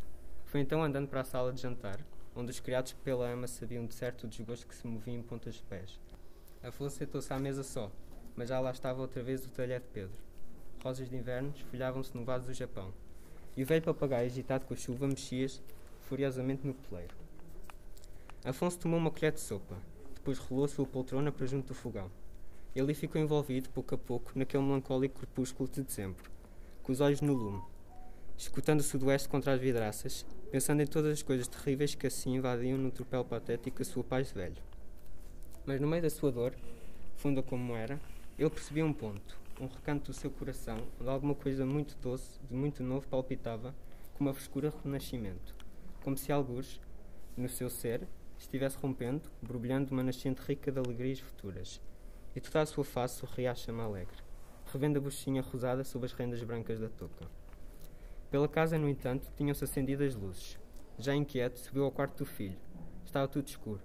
Foi 0.46 0.62
então 0.62 0.84
andando 0.84 1.08
para 1.08 1.22
a 1.22 1.26
sala 1.26 1.52
de 1.52 1.62
jantar, 1.62 2.00
onde 2.36 2.52
os 2.52 2.60
criados 2.60 2.94
pela 2.94 3.28
ama 3.28 3.48
sabiam 3.48 3.86
de 3.86 3.94
certo 3.94 4.26
o 4.26 4.28
desgosto 4.28 4.68
que 4.68 4.76
se 4.76 4.86
movia 4.86 5.14
em 5.14 5.22
pontas 5.22 5.56
de 5.56 5.64
pés. 5.64 6.00
Afonso 6.62 6.98
sentou-se 6.98 7.34
à 7.34 7.40
mesa 7.40 7.64
só, 7.64 7.92
mas 8.36 8.50
já 8.50 8.60
lá 8.60 8.72
estava 8.72 9.02
outra 9.02 9.24
vez 9.24 9.46
o 9.46 9.50
talher 9.50 9.80
de 9.80 9.88
Pedro. 9.88 10.18
Rosas 10.84 11.10
de 11.10 11.16
inverno 11.16 11.54
esfolhavam-se 11.56 12.16
no 12.16 12.24
vaso 12.24 12.48
do 12.48 12.54
Japão, 12.54 12.94
e 13.58 13.64
o 13.64 13.66
velho 13.66 13.82
papagaio, 13.82 14.28
agitado 14.28 14.66
com 14.66 14.74
a 14.74 14.78
chuva, 14.78 15.08
mexia-se 15.08 15.62
furiosamente 16.02 16.68
no 16.68 16.74
poleiro. 16.74 17.25
Afonso 18.46 18.78
tomou 18.78 19.00
uma 19.00 19.10
colher 19.10 19.32
de 19.32 19.40
sopa, 19.40 19.76
depois 20.14 20.38
rolou 20.38 20.68
sua 20.68 20.86
poltrona 20.86 21.32
para 21.32 21.48
junto 21.48 21.70
do 21.70 21.74
fogão. 21.74 22.12
Ele 22.76 22.94
ficou 22.94 23.20
envolvido, 23.20 23.72
pouco 23.72 23.96
a 23.96 23.98
pouco, 23.98 24.34
naquele 24.36 24.62
melancólico 24.62 25.18
crepúsculo 25.18 25.68
de 25.68 25.82
dezembro, 25.82 26.30
com 26.84 26.92
os 26.92 27.02
olhos 27.02 27.22
no 27.22 27.34
lume, 27.34 27.64
escutando 28.38 28.82
o 28.82 28.84
sudoeste 28.84 29.28
contra 29.28 29.54
as 29.54 29.60
vidraças, 29.60 30.28
pensando 30.52 30.84
em 30.84 30.86
todas 30.86 31.14
as 31.14 31.24
coisas 31.24 31.48
terríveis 31.48 31.96
que 31.96 32.06
assim 32.06 32.36
invadiam 32.36 32.78
no 32.78 32.92
tropel 32.92 33.26
patético 33.26 33.82
a 33.82 33.86
sua 33.86 34.04
paz 34.04 34.32
velho. 34.32 34.62
Mas 35.66 35.82
no 35.82 35.88
meio 35.88 36.04
da 36.04 36.10
sua 36.12 36.32
dor, 36.32 36.54
funda 37.16 37.42
como 37.42 37.76
era, 37.76 38.00
ele 38.38 38.52
percebia 38.52 38.86
um 38.86 38.94
ponto, 38.94 39.40
um 39.60 39.66
recanto 39.66 40.12
do 40.12 40.16
seu 40.16 40.30
coração, 40.30 40.78
onde 41.02 41.10
alguma 41.10 41.34
coisa 41.34 41.66
muito 41.66 41.98
doce, 42.00 42.40
de 42.48 42.54
muito 42.54 42.84
novo, 42.84 43.08
palpitava, 43.08 43.74
com 44.14 44.24
uma 44.24 44.36
frescura 44.36 44.72
renascimento, 44.84 45.56
como 46.04 46.16
se 46.16 46.32
algures, 46.32 46.80
no 47.36 47.50
seu 47.50 47.72
ser, 47.72 48.08
estivesse 48.38 48.78
rompendo, 48.78 49.30
borbulhando 49.42 49.92
uma 49.92 50.04
nascente 50.04 50.42
rica 50.42 50.72
de 50.72 50.80
alegrias 50.80 51.20
futuras. 51.20 51.82
E 52.36 52.42
toda 52.42 52.62
a 52.62 52.66
sua 52.66 52.84
face 52.84 53.20
sorria 53.20 53.52
à 53.52 53.56
chama 53.56 53.84
alegre, 53.84 54.18
revendo 54.72 55.00
a 55.00 55.02
buchinha 55.02 55.42
rosada 55.42 55.84
sob 55.84 56.06
as 56.06 56.14
rendas 56.14 56.44
brancas 56.44 56.80
da 56.80 56.90
touca. 56.90 57.26
Pela 58.30 58.48
casa, 58.48 58.78
no 58.78 58.90
entanto, 58.90 59.32
tinham-se 59.38 59.64
acendido 59.64 60.04
as 60.04 60.16
luzes. 60.16 60.60
Já 60.98 61.16
inquieto, 61.16 61.60
subiu 61.60 61.86
ao 61.86 61.92
quarto 61.92 62.18
do 62.18 62.26
filho. 62.26 62.58
Estava 63.06 63.28
tudo 63.28 63.48
escuro, 63.48 63.82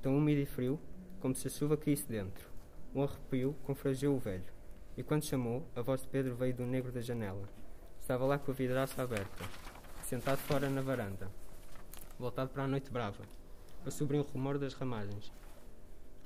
tão 0.00 0.16
úmido 0.16 0.40
e 0.40 0.46
frio, 0.46 0.78
como 1.20 1.34
se 1.34 1.48
a 1.48 1.50
chuva 1.50 1.76
caísse 1.76 2.08
dentro. 2.08 2.48
Um 2.94 3.02
arrepio 3.02 3.56
confrangeu 3.64 4.14
o 4.14 4.18
velho, 4.18 4.44
e 4.96 5.02
quando 5.02 5.24
chamou, 5.24 5.66
a 5.74 5.82
voz 5.82 6.02
de 6.02 6.08
Pedro 6.08 6.34
veio 6.34 6.54
do 6.54 6.66
negro 6.66 6.92
da 6.92 7.00
janela. 7.00 7.48
Estava 8.00 8.24
lá 8.24 8.38
com 8.38 8.50
a 8.50 8.54
vidraça 8.54 9.02
aberta, 9.02 9.44
sentado 10.02 10.38
fora 10.38 10.70
na 10.70 10.80
varanda, 10.80 11.30
voltado 12.18 12.50
para 12.50 12.64
a 12.64 12.68
noite 12.68 12.90
brava, 12.90 13.24
a 13.88 13.90
subir 13.90 14.18
o 14.18 14.22
rumor 14.22 14.58
das 14.58 14.74
ramagens, 14.74 15.32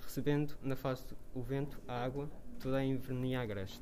recebendo 0.01 0.55
na 0.63 0.77
face 0.77 1.05
o 1.35 1.41
vento, 1.41 1.81
a 1.87 2.05
água, 2.05 2.29
toda 2.61 2.77
a 2.79 2.85
invernia 2.85 3.41
agreste. 3.41 3.81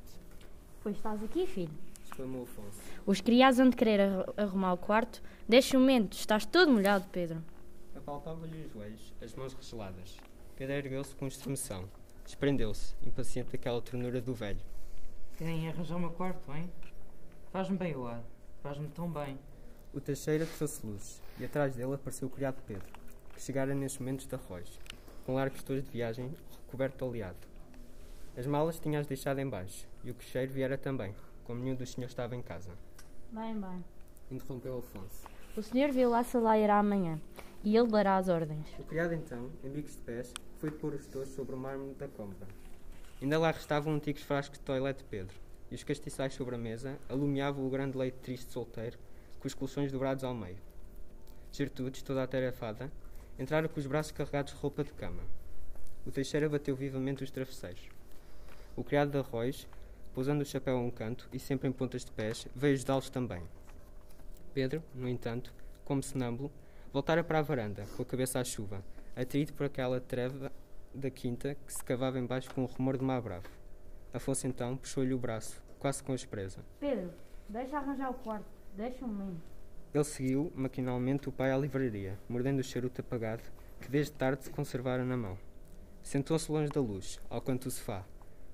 Pois 0.83 0.97
estás 0.97 1.23
aqui, 1.23 1.47
filho. 1.47 1.73
Exclamou 2.05 2.43
Afonso. 2.43 2.79
Os 3.07 3.21
criados 3.21 3.59
vão 3.59 3.71
de 3.71 3.77
querer 3.77 4.01
ar- 4.01 4.25
arrumar 4.37 4.73
o 4.73 4.77
quarto. 4.79 5.23
Deixa 5.49 5.77
um 5.77 5.81
momento, 5.81 6.13
estás 6.15 6.45
todo 6.45 6.71
molhado, 6.73 7.05
Pedro. 7.13 7.43
Apalpava-lhe 7.97 8.65
os 8.67 8.73
joelhos, 8.73 9.13
as 9.23 9.35
mãos 9.35 9.53
regeladas. 9.55 10.17
Pedro 10.57 10.75
ergueu-se 10.75 11.15
com 11.15 11.27
estremeção. 11.27 11.89
Desprendeu-se, 12.25 12.95
impaciente 13.05 13.51
daquela 13.53 13.81
ternura 13.81 14.21
do 14.21 14.35
velho. 14.35 14.61
Querem 15.37 15.69
arranjar 15.69 15.97
o 15.97 16.01
meu 16.01 16.11
quarto, 16.11 16.53
hein? 16.55 16.71
Faz-me 17.53 17.77
bem 17.77 17.97
o 17.97 18.07
ar. 18.07 18.23
Faz-me 18.63 18.89
tão 18.89 19.11
bem. 19.11 19.39
O 19.93 20.01
Teixeira 20.01 20.47
trouxe 20.47 20.87
luzes, 20.87 21.21
e 21.39 21.45
atrás 21.45 21.75
dele 21.75 21.95
apareceu 21.95 22.29
o 22.29 22.31
criado 22.31 22.63
Pedro, 22.67 22.87
que 23.41 23.47
chegara 23.47 23.75
nestes 23.75 23.99
momentos 23.99 24.27
de 24.27 24.35
arroz, 24.35 24.79
com 25.25 25.33
largos 25.33 25.63
tojos 25.63 25.85
de 25.85 25.91
viagem, 25.91 26.31
recoberto 26.67 26.99
de 26.99 27.05
oleado. 27.05 27.39
As 28.37 28.47
malas 28.47 28.79
tinha-as 28.79 29.07
deixado 29.07 29.41
embaixo, 29.41 29.89
e 30.05 30.11
o 30.11 30.15
cocheiro 30.15 30.53
viera 30.53 30.77
também, 30.77 31.15
como 31.45 31.59
nenhum 31.59 31.75
dos 31.75 31.91
senhores 31.91 32.13
estava 32.13 32.37
em 32.37 32.43
casa. 32.43 32.71
Bem, 33.33 33.59
bem. 33.59 33.83
Interrompeu 34.31 34.77
Afonso. 34.81 35.27
O 35.57 35.63
senhor 35.63 35.91
viu 35.91 36.11
lá 36.11 36.23
se 36.23 36.37
lá 36.37 36.59
irá 36.59 36.79
amanhã. 36.79 37.19
E 37.65 37.75
ele 37.75 37.89
dará 37.89 38.19
as 38.19 38.29
ordens. 38.29 38.67
O 38.79 38.85
criado 38.85 39.15
então, 39.15 39.51
em 39.65 39.71
bicos 39.71 39.93
de 39.93 40.03
pés, 40.03 40.35
foi 40.59 40.71
pôr 40.71 40.93
os 40.93 41.07
tojos 41.07 41.35
sobre 41.35 41.55
o 41.55 41.59
mármore 41.59 41.95
da 41.95 42.09
compra. 42.09 42.47
Ainda 43.23 43.39
lá 43.39 43.53
restavam 43.53 43.95
antigos 43.95 44.23
frascos 44.23 44.59
de 44.59 44.65
toilette 44.67 45.03
de 45.03 45.09
Pedro, 45.09 45.35
e 45.71 45.75
os 45.75 45.83
castiçais 45.83 46.35
sobre 46.35 46.57
a 46.57 46.59
mesa 46.59 46.99
alumiavam 47.09 47.67
o 47.67 47.71
grande 47.71 47.97
leito 47.97 48.19
triste 48.19 48.53
solteiro, 48.53 48.99
com 49.39 49.49
os 49.49 49.55
colchões 49.55 49.91
dobrados 49.91 50.25
ao 50.25 50.35
meio. 50.35 50.59
Gertrudes, 51.51 52.03
toda 52.03 52.23
atarefada, 52.23 52.93
entrara 53.41 53.67
com 53.69 53.81
os 53.81 53.87
braços 53.87 54.13
carregados 54.13 54.53
de 54.53 54.61
roupa 54.61 54.85
de 54.85 54.93
cama. 54.93 55.23
O 56.07 56.11
Teixeira 56.11 56.47
bateu 56.47 56.77
vivamente 56.77 57.25
os 57.25 57.31
travesseiros. 57.31 57.89
O 58.77 58.85
criado 58.85 59.13
de 59.13 59.19
arroz, 59.19 59.67
pousando 60.13 60.43
o 60.43 60.47
chapéu 60.47 60.77
a 60.77 60.81
um 60.81 60.91
canto 60.91 61.27
e 61.33 61.39
sempre 61.39 61.67
em 61.67 61.73
pontas 61.73 62.05
de 62.05 62.13
pés, 62.13 62.47
veio 62.55 62.75
ajudá-los 62.75 63.09
também. 63.09 63.43
Pedro, 64.53 64.83
no 64.95 65.09
entanto, 65.09 65.55
como 65.87 66.03
sonâmbulo, 66.03 66.53
voltara 66.93 67.25
para 67.25 67.39
a 67.39 67.43
varanda, 67.43 67.87
com 67.97 68.03
a 68.03 68.07
cabeça 68.07 68.39
à 68.39 68.45
chuva, 68.45 68.85
atraído 69.17 69.55
por 69.55 69.65
aquela 69.65 70.01
treva 70.01 70.53
da 70.95 71.11
quinta 71.11 71.57
que 71.67 71.73
se 71.73 71.83
cavava 71.83 72.19
embaixo 72.19 72.53
com 72.55 72.63
o 72.63 72.67
rumor 72.67 72.99
de 72.99 73.05
mar 73.05 73.23
bravo. 73.23 73.49
Afonso 74.13 74.47
então 74.47 74.77
puxou-lhe 74.77 75.15
o 75.15 75.19
braço, 75.19 75.63
quase 75.79 76.03
com 76.03 76.15
despreza. 76.15 76.59
Pedro, 76.79 77.11
deixa 77.49 77.79
arranjar 77.79 78.11
o 78.11 78.15
quarto. 78.15 78.45
Deixa 78.77 79.03
um 79.05 79.09
menino. 79.09 79.41
Ele 79.93 80.05
seguiu, 80.05 80.53
maquinalmente, 80.55 81.29
o 81.29 81.33
pai 81.33 81.51
à 81.51 81.57
livraria, 81.57 82.17
mordendo 82.29 82.61
o 82.61 82.65
charuto 82.65 83.01
apagado 83.01 83.43
que 83.81 83.91
desde 83.91 84.13
tarde 84.13 84.45
se 84.45 84.51
conservara 84.51 85.05
na 85.05 85.17
mão. 85.17 85.37
Sentou-se 86.03 86.51
longe 86.51 86.71
da 86.71 86.81
luz, 86.81 87.19
ao 87.29 87.41
canto 87.41 87.65
do 87.65 87.71
sofá. 87.71 88.05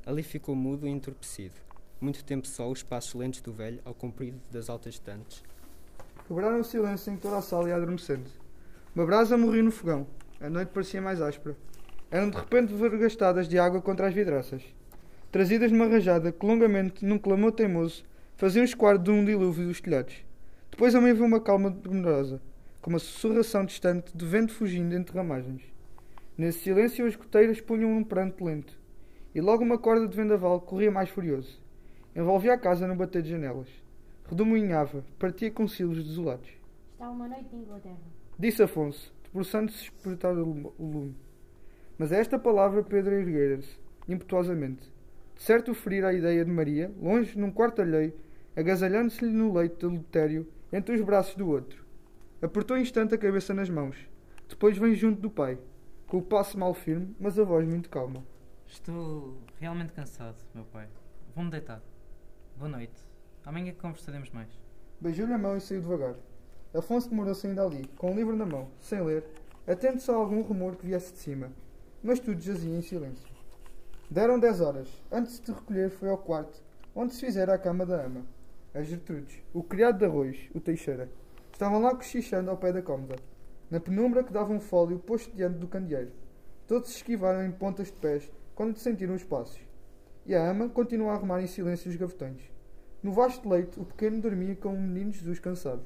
Ali 0.07 0.23
ficou 0.23 0.55
mudo 0.55 0.87
e 0.87 0.91
entorpecido. 0.91 1.55
Muito 2.01 2.25
tempo 2.25 2.47
só 2.47 2.71
os 2.71 2.83
passos 2.83 3.15
lentos 3.15 3.41
do 3.41 3.53
velho 3.53 3.81
ao 3.85 3.93
comprido 3.93 4.41
das 4.51 4.71
altas 4.71 4.95
estantes. 4.95 5.43
Quebraram 6.27 6.61
o 6.61 6.65
silêncio 6.65 7.13
em 7.13 7.17
toda 7.17 7.37
a 7.39 7.43
sala 7.43 7.69
ia 7.69 7.77
adormecendo. 7.77 8.31
Uma 8.95 9.05
brasa 9.05 9.37
morria 9.37 9.63
no 9.63 9.71
fogão. 9.71 10.07
A 10.41 10.49
noite 10.49 10.69
parecia 10.69 11.03
mais 11.03 11.21
áspera. 11.21 11.57
Eram 12.11 12.31
de 12.31 12.37
repente 12.37 12.73
vergastadas 12.73 13.49
de 13.49 13.59
água 13.59 13.83
contra 13.83 14.09
as 14.09 14.15
vidraças. 14.15 14.63
Trazidas 15.31 15.71
numa 15.71 15.87
rajada 15.87 16.33
que 16.33 16.47
longamente, 16.47 17.05
num 17.05 17.19
clamor 17.19 17.53
teimoso, 17.53 18.05
faziam 18.37 18.65
esquadro 18.65 19.03
de 19.03 19.11
um 19.11 19.25
dilúvio 19.25 19.67
dos 19.67 19.81
telhados. 19.81 20.26
Depois 20.77 20.93
também 20.93 21.15
viu 21.15 21.25
uma 21.25 21.41
calma 21.41 21.71
temerosa, 21.71 22.39
com 22.83 22.91
uma 22.91 22.99
sussurração 22.99 23.65
distante 23.65 24.15
de 24.15 24.27
vento 24.27 24.53
fugindo 24.53 24.95
entre 24.95 25.17
ramagens. 25.17 25.63
Nesse 26.37 26.59
silêncio 26.59 27.07
as 27.07 27.17
goteiras 27.17 27.63
punham 27.63 27.97
um 27.97 28.05
pranto 28.05 28.45
lento, 28.45 28.79
e 29.35 29.41
logo 29.41 29.65
uma 29.65 29.79
corda 29.79 30.07
de 30.07 30.15
vendaval 30.15 30.61
corria 30.61 30.91
mais 30.91 31.09
furioso. 31.09 31.59
Envolvia 32.15 32.53
a 32.53 32.59
casa 32.59 32.87
no 32.87 32.95
bater 32.95 33.23
de 33.23 33.31
janelas. 33.31 33.69
Redemoinhava, 34.29 35.03
partia 35.19 35.51
com 35.51 35.67
silos 35.67 36.05
desolados. 36.05 36.51
Está 36.93 37.09
uma 37.09 37.27
noite 37.27 37.49
em 37.55 37.61
Inglaterra. 37.61 37.97
Disse 38.39 38.63
Afonso, 38.63 39.15
debruçando-se 39.25 39.79
a 39.79 39.83
espreitar 39.85 40.35
o 40.35 40.75
lume. 40.79 41.17
Mas 41.97 42.13
a 42.13 42.19
esta 42.19 42.39
palavra 42.39 42.83
Pedro 42.83 43.15
erguera-se, 43.15 43.81
impetuosamente. 44.07 44.93
De 45.37 45.43
certo 45.43 45.73
ferir 45.73 46.05
a 46.05 46.13
ideia 46.13 46.45
de 46.45 46.51
Maria, 46.51 46.93
longe, 47.01 47.39
num 47.39 47.51
quarto 47.51 47.81
alheio, 47.81 48.13
agasalhando-se-lhe 48.55 49.33
no 49.33 49.55
leito 49.55 49.79
de 49.79 49.87
adultério, 49.87 50.47
entre 50.73 50.95
os 50.95 51.03
braços 51.03 51.35
do 51.35 51.49
outro. 51.49 51.85
Apertou 52.41 52.77
um 52.77 52.81
instante 52.81 53.15
a 53.15 53.19
cabeça 53.19 53.55
nas 53.55 53.69
mãos. 53.69 53.97
Depois 54.49 54.77
vem 54.79 54.95
junto 54.95 55.21
do 55.21 55.31
pai, 55.31 55.59
com 56.07 56.19
o 56.19 56.23
passo 56.23 56.59
mal 56.59 56.73
firme, 56.75 57.15
mas 57.19 57.39
a 57.39 57.45
voz 57.45 57.67
muito 57.67 57.91
calma. 57.91 58.25
Estou 58.67 59.39
realmente 59.59 59.93
cansado, 59.93 60.37
meu 60.55 60.65
pai. 60.65 60.89
Vou-me 61.35 61.51
deitar. 61.51 61.83
Boa 62.57 62.69
noite. 62.69 63.05
Amanhã 63.45 63.73
conversaremos 63.75 64.31
mais. 64.31 64.49
Beijou-lhe 65.01 65.33
a 65.33 65.39
mão 65.39 65.57
e 65.57 65.61
saiu 65.61 65.81
devagar. 65.81 66.15
Afonso 66.75 67.09
demorou-se 67.09 67.47
ainda 67.47 67.65
ali, 67.65 67.87
com 67.97 68.13
o 68.13 68.15
livro 68.15 68.37
na 68.37 68.45
mão, 68.45 68.71
sem 68.79 69.01
ler, 69.03 69.25
atento-se 69.67 70.11
a 70.11 70.15
algum 70.15 70.43
rumor 70.43 70.77
que 70.77 70.87
viesse 70.87 71.13
de 71.13 71.19
cima. 71.19 71.51
Mas 72.03 72.21
tudo 72.21 72.41
jazia 72.41 72.77
em 72.77 72.83
silêncio. 72.83 73.29
Deram 74.11 74.39
dez 74.39 74.61
horas. 74.61 74.89
Antes 75.11 75.41
de 75.41 75.53
recolher, 75.53 75.91
foi 75.91 76.09
ao 76.09 76.19
quarto, 76.19 76.63
onde 76.95 77.15
se 77.15 77.25
fizera 77.25 77.55
a 77.55 77.59
cama 77.59 77.87
da 77.87 78.05
ama. 78.05 78.27
A 78.77 78.83
Gertrudes, 78.83 79.43
o 79.55 79.63
criado 79.63 79.97
de 79.97 80.05
arroz, 80.05 80.51
o 80.55 80.61
Teixeira, 80.61 81.09
estavam 81.51 81.81
lá 81.81 81.95
cochichando 81.95 82.51
ao 82.51 82.59
pé 82.59 82.75
da 82.75 82.83
cômoda, 82.83 83.17
na 83.71 83.81
penumbra 83.81 84.23
que 84.23 84.31
dava 84.31 84.53
um 84.53 84.61
fólio 84.61 84.99
posto 84.99 85.35
diante 85.35 85.57
do 85.57 85.67
candeeiro. 85.67 86.13
Todos 86.67 86.91
se 86.91 86.97
esquivaram 86.97 87.43
em 87.43 87.51
pontas 87.51 87.87
de 87.87 87.95
pés 87.95 88.31
quando 88.55 88.77
sentiram 88.77 89.15
os 89.15 89.25
passos. 89.25 89.59
E 90.27 90.35
a 90.35 90.51
ama 90.51 90.69
continuou 90.69 91.11
a 91.11 91.15
arrumar 91.15 91.41
em 91.41 91.47
silêncio 91.47 91.91
os 91.91 91.97
gavetões. 91.97 92.43
No 93.03 93.13
vasto 93.13 93.49
leito, 93.49 93.81
o 93.81 93.87
pequeno 93.87 94.21
dormia 94.21 94.55
como 94.55 94.77
um 94.77 94.83
menino 94.83 95.11
Jesus 95.11 95.39
cansado. 95.39 95.81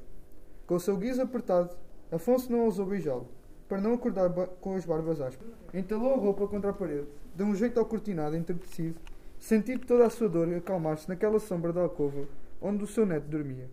Com 0.67 0.75
o 0.75 0.79
seu 0.79 0.97
guiso 0.97 1.21
apertado, 1.21 1.73
Afonso 2.11 2.51
não 2.51 2.65
ousou 2.65 2.85
beijá-lo, 2.85 3.29
para 3.69 3.79
não 3.79 3.93
acordar 3.93 4.29
com 4.59 4.75
as 4.75 4.83
barbas 4.83 5.21
ásperas. 5.21 5.53
Entalou 5.73 6.13
a 6.13 6.17
roupa 6.17 6.45
contra 6.45 6.71
a 6.71 6.73
parede, 6.73 7.07
deu 7.37 7.47
um 7.47 7.55
jeito 7.55 7.79
ao 7.79 7.85
cortinado 7.85 8.35
entretecido, 8.35 8.99
sentindo 9.39 9.87
toda 9.87 10.05
a 10.05 10.09
sua 10.09 10.27
dor 10.27 10.53
acalmar-se 10.53 11.07
naquela 11.07 11.39
sombra 11.39 11.71
da 11.71 11.83
alcova 11.83 12.27
onde 12.61 12.83
o 12.83 12.87
seu 12.87 13.05
neto 13.05 13.27
dormia. 13.27 13.69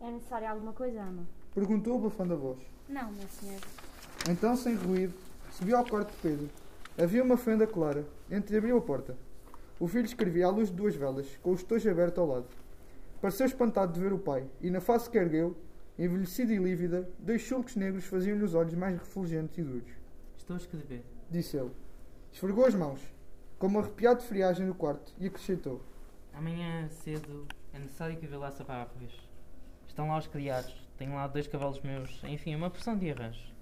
É 0.00 0.10
necessário 0.10 0.48
alguma 0.48 0.72
coisa, 0.72 1.02
ama? 1.02 1.26
Perguntou 1.54 1.98
abafando 1.98 2.34
a 2.34 2.36
voz. 2.36 2.58
Não, 2.88 3.10
meu 3.12 3.28
senhor. 3.28 3.60
Então, 4.28 4.56
sem 4.56 4.74
ruído, 4.74 5.14
subiu 5.52 5.76
ao 5.76 5.84
quarto 5.84 6.10
de 6.10 6.16
Pedro. 6.22 6.48
Havia 7.00 7.22
uma 7.22 7.36
fenda 7.36 7.66
clara. 7.66 8.04
Entreabriu 8.30 8.76
a 8.76 8.80
porta. 8.80 9.16
O 9.80 9.86
filho 9.86 10.04
escrevia 10.04 10.46
à 10.46 10.50
luz 10.50 10.68
de 10.68 10.74
duas 10.74 10.96
velas, 10.96 11.38
com 11.42 11.50
o 11.50 11.54
estojo 11.54 11.88
aberto 11.88 12.20
ao 12.20 12.26
lado. 12.26 12.46
Pareceu 13.20 13.46
espantado 13.46 13.92
de 13.92 14.00
ver 14.00 14.12
o 14.12 14.18
pai, 14.18 14.44
e 14.60 14.70
na 14.70 14.80
face 14.80 15.08
que 15.08 15.18
ergueu, 15.18 15.56
envelhecida 15.98 16.52
e 16.52 16.58
lívida, 16.58 17.08
dois 17.18 17.46
sulcos 17.46 17.76
negros 17.76 18.04
faziam-lhe 18.04 18.44
os 18.44 18.54
olhos 18.54 18.74
mais 18.74 18.98
refulgentes 18.98 19.58
e 19.58 19.62
duros. 19.62 19.90
Estou 20.36 20.54
a 20.54 20.58
escrever. 20.58 21.04
Disse 21.30 21.56
ele. 21.56 21.70
Esfregou 22.32 22.66
as 22.66 22.74
mãos, 22.74 23.00
como 23.58 23.78
arrepiado 23.78 24.20
de 24.20 24.26
friagem 24.26 24.66
no 24.66 24.74
quarto, 24.74 25.12
e 25.18 25.26
acrescentou. 25.26 25.80
Amanhã 26.32 26.88
cedo 26.88 27.46
é 27.78 27.80
necessário 27.80 28.16
que 28.16 28.26
vilaça 28.26 28.64
para 28.64 28.82
arroz. 28.82 29.12
Estão 29.86 30.08
lá 30.08 30.18
os 30.18 30.26
criados. 30.26 30.74
Tenho 30.96 31.14
lá 31.14 31.28
dois 31.28 31.46
cavalos 31.46 31.80
meus. 31.80 32.20
Enfim, 32.24 32.54
uma 32.56 32.68
porção 32.68 32.98
de 32.98 33.10
arranjos. 33.10 33.54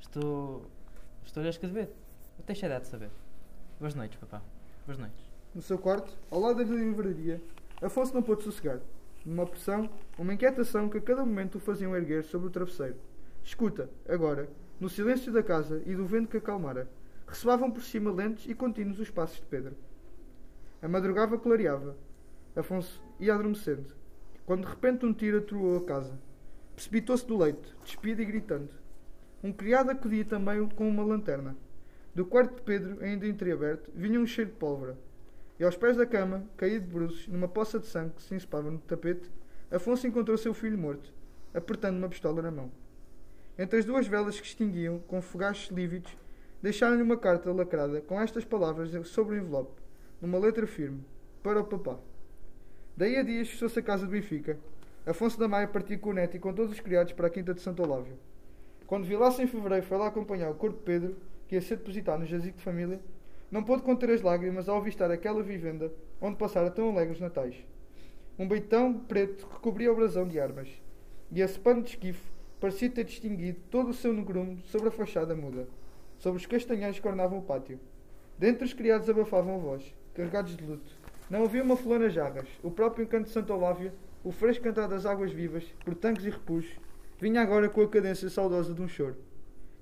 Estou. 0.00 0.66
Estou 1.24 1.42
a 1.42 1.48
escrever. 1.48 1.94
Eu 2.36 2.44
tenho 2.44 2.58
cheio 2.58 2.80
de 2.80 2.86
saber. 2.88 3.10
Boas 3.78 3.94
noites, 3.94 4.18
papá. 4.18 4.42
Boas 4.84 4.98
noites. 4.98 5.24
No 5.54 5.62
seu 5.62 5.78
quarto, 5.78 6.12
ao 6.30 6.40
lado 6.40 6.64
da 6.64 6.64
livraria, 6.64 7.40
Afonso 7.80 8.12
não 8.12 8.22
pôde 8.22 8.42
sossegar. 8.42 8.80
Numa 9.24 9.46
pressão, 9.46 9.88
uma 10.18 10.34
inquietação 10.34 10.88
que 10.88 10.98
a 10.98 11.00
cada 11.00 11.24
momento 11.24 11.56
o 11.56 11.60
faziam 11.60 11.94
erguer 11.94 12.24
sobre 12.24 12.48
o 12.48 12.50
travesseiro. 12.50 12.96
Escuta, 13.42 13.88
agora, 14.08 14.48
no 14.80 14.88
silêncio 14.88 15.32
da 15.32 15.42
casa 15.42 15.80
e 15.86 15.94
do 15.94 16.04
vento 16.06 16.28
que 16.28 16.38
acalmara, 16.38 16.88
ressoavam 17.26 17.70
por 17.70 17.82
cima 17.82 18.10
lentos 18.10 18.46
e 18.46 18.54
contínuos 18.54 18.98
os 18.98 19.10
passos 19.10 19.36
de 19.36 19.46
Pedro. 19.46 19.76
A 20.82 20.88
madrugada 20.88 21.38
clareava. 21.38 21.96
Afonso 22.56 23.02
ia 23.18 23.34
adormecendo, 23.34 23.94
quando 24.46 24.64
de 24.64 24.70
repente 24.70 25.04
um 25.04 25.12
tiro 25.12 25.38
atroou 25.38 25.76
a 25.76 25.84
casa. 25.84 26.18
Precipitou-se 26.74 27.26
do 27.26 27.36
leito, 27.36 27.76
despido 27.84 28.22
e 28.22 28.24
gritando. 28.24 28.70
Um 29.42 29.52
criado 29.52 29.90
acudia 29.90 30.24
também 30.24 30.66
com 30.68 30.88
uma 30.88 31.04
lanterna. 31.04 31.56
Do 32.14 32.24
quarto 32.24 32.54
de 32.54 32.62
Pedro, 32.62 33.02
ainda 33.04 33.26
entreaberto, 33.26 33.90
vinha 33.94 34.20
um 34.20 34.26
cheiro 34.26 34.50
de 34.50 34.56
pólvora. 34.56 34.96
E 35.58 35.64
aos 35.64 35.76
pés 35.76 35.96
da 35.96 36.06
cama, 36.06 36.44
caído 36.56 36.86
de 36.86 36.92
bruços, 36.92 37.28
numa 37.28 37.48
poça 37.48 37.78
de 37.78 37.86
sangue 37.86 38.14
que 38.14 38.22
se 38.22 38.34
ensopava 38.34 38.70
no 38.70 38.78
tapete, 38.78 39.30
Afonso 39.70 40.06
encontrou 40.06 40.38
seu 40.38 40.54
filho 40.54 40.78
morto, 40.78 41.12
apertando 41.52 41.96
uma 41.96 42.08
pistola 42.08 42.40
na 42.40 42.50
mão. 42.50 42.70
Entre 43.58 43.78
as 43.78 43.84
duas 43.84 44.06
velas 44.06 44.38
que 44.38 44.46
extinguiam, 44.46 45.00
com 45.00 45.20
fogachos 45.20 45.70
lívidos, 45.70 46.16
deixaram-lhe 46.62 47.02
uma 47.02 47.16
carta 47.16 47.52
lacrada 47.52 48.00
com 48.00 48.20
estas 48.20 48.44
palavras 48.44 48.90
sobre 49.08 49.34
o 49.34 49.38
envelope, 49.38 49.80
numa 50.20 50.38
letra 50.38 50.66
firme, 50.66 51.04
para 51.42 51.60
o 51.60 51.64
papá. 51.64 51.98
Daí 52.96 53.16
a 53.16 53.24
dias 53.24 53.48
fechou-se 53.48 53.76
a 53.76 53.82
casa 53.82 54.06
de 54.06 54.12
Benfica. 54.12 54.56
Afonso 55.04 55.36
da 55.36 55.48
Maia 55.48 55.66
partiu 55.66 55.98
com 55.98 56.10
o 56.10 56.12
neto 56.12 56.36
e 56.36 56.38
com 56.38 56.54
todos 56.54 56.72
os 56.72 56.80
criados 56.80 57.12
para 57.12 57.26
a 57.26 57.30
quinta 57.30 57.52
de 57.52 57.60
Santo 57.60 57.82
Olávio. 57.82 58.16
Quando 58.86 59.04
Vilaça 59.04 59.42
em 59.42 59.48
fevereiro 59.48 59.84
foi 59.84 59.98
lá 59.98 60.06
acompanhar 60.06 60.48
o 60.48 60.54
corpo 60.54 60.78
de 60.78 60.84
Pedro, 60.84 61.16
que 61.48 61.56
ia 61.56 61.60
ser 61.60 61.78
depositado 61.78 62.20
no 62.20 62.26
jazigo 62.26 62.56
de 62.56 62.62
família, 62.62 63.00
não 63.50 63.64
pôde 63.64 63.82
conter 63.82 64.10
as 64.10 64.22
lágrimas 64.22 64.68
ao 64.68 64.76
avistar 64.76 65.10
aquela 65.10 65.42
vivenda 65.42 65.92
onde 66.20 66.36
passara 66.36 66.70
tão 66.70 66.88
alegres 66.90 67.18
natais. 67.18 67.56
Um 68.38 68.46
beitão 68.46 68.94
preto 68.94 69.44
cobria 69.60 69.92
o 69.92 69.96
brasão 69.96 70.28
de 70.28 70.38
armas, 70.38 70.68
e 71.32 71.40
esse 71.40 71.58
pano 71.58 71.82
de 71.82 71.90
esquife 71.90 72.30
parecia 72.60 72.88
ter 72.88 73.02
distinguido 73.02 73.58
todo 73.72 73.90
o 73.90 73.94
seu 73.94 74.12
negrume 74.12 74.62
sobre 74.66 74.86
a 74.86 74.92
fachada 74.92 75.34
muda. 75.34 75.66
Sobre 76.16 76.40
os 76.40 76.46
castanheiros 76.46 77.00
que 77.00 77.08
ornavam 77.08 77.40
o 77.40 77.42
pátio. 77.42 77.80
Dentro 78.38 78.64
os 78.64 78.72
criados 78.72 79.10
abafavam 79.10 79.56
a 79.56 79.58
voz, 79.58 79.94
carregados 80.14 80.56
de 80.56 80.64
luto. 80.64 81.03
Não 81.30 81.44
havia 81.44 81.62
uma 81.62 81.76
nas 81.98 82.12
jarras. 82.12 82.46
O 82.62 82.70
próprio 82.70 83.04
encanto 83.04 83.24
de 83.24 83.30
Santa 83.30 83.54
Olávia, 83.54 83.94
o 84.22 84.30
fresco 84.30 84.64
cantar 84.64 84.86
das 84.88 85.06
águas 85.06 85.32
vivas, 85.32 85.64
por 85.84 85.94
tanques 85.94 86.24
e 86.26 86.30
repuxos, 86.30 86.78
vinha 87.18 87.40
agora 87.40 87.68
com 87.68 87.80
a 87.80 87.88
cadência 87.88 88.28
saudosa 88.28 88.74
de 88.74 88.82
um 88.82 88.88
choro. 88.88 89.16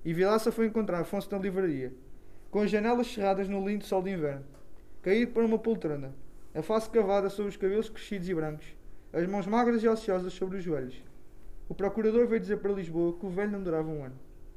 E 0.05 0.13
Vilaça 0.13 0.51
foi 0.51 0.67
encontrar 0.67 1.01
Afonso 1.01 1.29
na 1.31 1.37
livraria, 1.37 1.93
com 2.49 2.61
as 2.61 2.71
janelas 2.71 3.07
cerradas 3.07 3.49
no 3.49 3.67
lindo 3.67 3.83
sol 3.83 4.01
de 4.01 4.11
inverno, 4.11 4.45
caído 5.01 5.33
para 5.33 5.45
uma 5.45 5.59
poltrona, 5.59 6.13
a 6.55 6.61
face 6.61 6.89
cavada 6.89 7.29
sobre 7.29 7.49
os 7.49 7.57
cabelos 7.57 7.89
crescidos 7.89 8.29
e 8.29 8.33
brancos, 8.33 8.75
as 9.11 9.27
mãos 9.27 9.45
magras 9.45 9.83
e 9.83 9.87
ociosas 9.87 10.31
sobre 10.33 10.57
os 10.57 10.63
joelhos. 10.63 11.03
O 11.67 11.75
procurador 11.75 12.25
veio 12.27 12.39
dizer 12.39 12.57
para 12.57 12.71
Lisboa 12.71 13.17
que 13.17 13.25
o 13.25 13.29
velho 13.29 13.51
não 13.51 13.63
durava 13.63 13.89
um 13.89 14.03
ano. 14.03 14.15